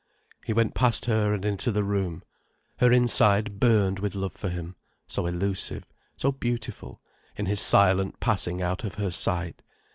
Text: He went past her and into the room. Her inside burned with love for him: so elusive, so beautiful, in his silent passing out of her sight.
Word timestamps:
He 0.43 0.51
went 0.51 0.73
past 0.73 1.05
her 1.05 1.31
and 1.31 1.45
into 1.45 1.71
the 1.71 1.83
room. 1.83 2.23
Her 2.77 2.91
inside 2.91 3.59
burned 3.59 3.99
with 3.99 4.15
love 4.15 4.31
for 4.33 4.49
him: 4.49 4.75
so 5.05 5.27
elusive, 5.27 5.83
so 6.17 6.31
beautiful, 6.31 6.99
in 7.35 7.45
his 7.45 7.59
silent 7.59 8.19
passing 8.19 8.63
out 8.63 8.83
of 8.83 8.95
her 8.95 9.11
sight. 9.11 9.61